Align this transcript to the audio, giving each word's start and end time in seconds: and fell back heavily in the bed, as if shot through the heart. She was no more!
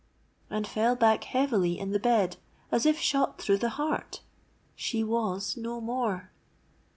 and 0.49 0.65
fell 0.65 0.95
back 0.95 1.25
heavily 1.25 1.77
in 1.77 1.91
the 1.91 1.99
bed, 1.99 2.37
as 2.71 2.87
if 2.87 2.97
shot 2.97 3.39
through 3.39 3.59
the 3.59 3.69
heart. 3.77 4.21
She 4.75 5.03
was 5.03 5.55
no 5.55 5.79
more! 5.79 6.31